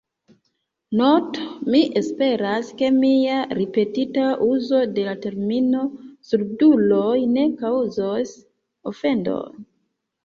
Noto: 0.99 1.43
Mi 1.73 1.81
esperas, 2.01 2.71
ke 2.79 2.89
mia 2.95 3.37
ripetita 3.59 4.25
uzo 4.47 4.79
de 4.95 5.05
la 5.11 5.15
termino 5.27 5.85
surduloj 6.31 7.15
ne 7.39 7.47
kaŭzos 7.63 8.35
ofendon. 8.95 9.65